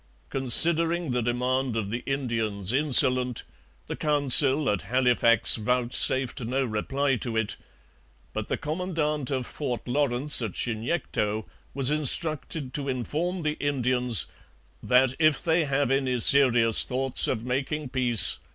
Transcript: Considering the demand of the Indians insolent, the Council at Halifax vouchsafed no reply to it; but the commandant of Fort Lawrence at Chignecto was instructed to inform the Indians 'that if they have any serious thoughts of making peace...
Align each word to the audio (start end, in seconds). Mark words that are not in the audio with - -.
Considering 0.31 1.11
the 1.11 1.21
demand 1.21 1.75
of 1.77 1.91
the 1.91 2.01
Indians 2.07 2.73
insolent, 2.73 3.43
the 3.85 3.95
Council 3.95 4.67
at 4.67 4.81
Halifax 4.81 5.57
vouchsafed 5.57 6.43
no 6.43 6.65
reply 6.65 7.17
to 7.17 7.37
it; 7.37 7.55
but 8.33 8.47
the 8.47 8.57
commandant 8.57 9.29
of 9.29 9.45
Fort 9.45 9.87
Lawrence 9.87 10.41
at 10.41 10.53
Chignecto 10.53 11.45
was 11.75 11.91
instructed 11.91 12.73
to 12.73 12.89
inform 12.89 13.43
the 13.43 13.57
Indians 13.59 14.25
'that 14.81 15.13
if 15.19 15.43
they 15.43 15.65
have 15.65 15.91
any 15.91 16.19
serious 16.19 16.83
thoughts 16.83 17.27
of 17.27 17.45
making 17.45 17.87
peace... 17.89 18.39